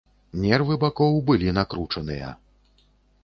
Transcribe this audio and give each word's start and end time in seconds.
Нервы 0.43 0.77
бакоў 0.83 1.19
былі 1.27 1.53
накручаныя. 1.57 2.31